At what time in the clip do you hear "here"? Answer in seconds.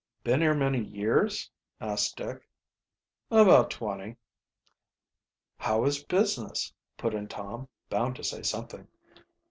0.41-0.55